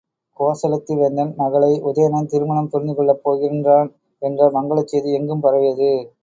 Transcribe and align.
கோசலத்து 0.39 0.93
வேந்தன் 0.95 1.33
மகளை 1.35 1.69
உதயணன் 1.89 2.29
திருமணம் 2.31 2.71
புரிந்துகொள்ளப் 2.71 3.21
போகின்றான் 3.23 3.91
என்ற 4.21 4.49
மங்கலச் 4.57 4.91
செய்தி 4.93 5.11
எங்கும் 5.19 5.45
பரவியது. 5.45 5.93